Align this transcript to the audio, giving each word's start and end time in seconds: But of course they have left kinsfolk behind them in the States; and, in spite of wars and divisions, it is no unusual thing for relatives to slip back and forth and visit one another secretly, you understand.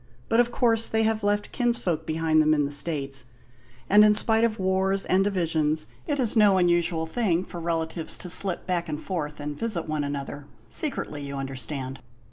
But 0.29 0.39
of 0.39 0.51
course 0.51 0.89
they 0.89 1.03
have 1.03 1.21
left 1.23 1.51
kinsfolk 1.51 2.07
behind 2.07 2.41
them 2.41 2.55
in 2.55 2.65
the 2.65 2.71
States; 2.71 3.25
and, 3.87 4.03
in 4.03 4.15
spite 4.15 4.43
of 4.43 4.57
wars 4.57 5.05
and 5.05 5.23
divisions, 5.23 5.85
it 6.07 6.19
is 6.19 6.35
no 6.35 6.57
unusual 6.57 7.05
thing 7.05 7.45
for 7.45 7.59
relatives 7.59 8.17
to 8.17 8.27
slip 8.27 8.65
back 8.65 8.89
and 8.89 8.99
forth 8.99 9.39
and 9.39 9.55
visit 9.59 9.87
one 9.87 10.03
another 10.03 10.47
secretly, 10.69 11.21
you 11.21 11.35
understand. 11.35 11.99